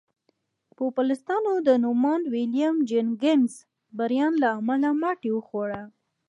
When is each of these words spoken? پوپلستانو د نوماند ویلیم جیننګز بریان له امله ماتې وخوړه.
پوپلستانو 0.77 1.53
د 1.67 1.69
نوماند 1.83 2.25
ویلیم 2.33 2.75
جیننګز 2.89 3.53
بریان 3.97 4.33
له 4.41 4.49
امله 4.59 4.89
ماتې 5.01 5.29
وخوړه. 5.33 5.81